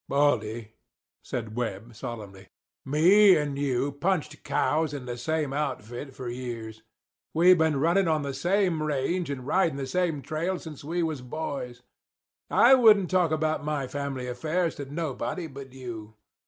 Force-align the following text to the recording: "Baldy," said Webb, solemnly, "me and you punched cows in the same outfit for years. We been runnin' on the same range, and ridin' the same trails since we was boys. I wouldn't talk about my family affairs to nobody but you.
"Baldy," 0.09 0.71
said 1.21 1.55
Webb, 1.55 1.95
solemnly, 1.95 2.47
"me 2.83 3.35
and 3.37 3.55
you 3.55 3.91
punched 3.91 4.43
cows 4.43 4.95
in 4.95 5.05
the 5.05 5.15
same 5.15 5.53
outfit 5.53 6.15
for 6.15 6.27
years. 6.27 6.81
We 7.35 7.53
been 7.53 7.79
runnin' 7.79 8.07
on 8.07 8.23
the 8.23 8.33
same 8.33 8.81
range, 8.81 9.29
and 9.29 9.45
ridin' 9.45 9.77
the 9.77 9.85
same 9.85 10.23
trails 10.23 10.63
since 10.63 10.83
we 10.83 11.03
was 11.03 11.21
boys. 11.21 11.83
I 12.49 12.73
wouldn't 12.73 13.11
talk 13.11 13.29
about 13.29 13.63
my 13.63 13.85
family 13.85 14.25
affairs 14.25 14.73
to 14.77 14.85
nobody 14.91 15.45
but 15.45 15.71
you. 15.71 16.15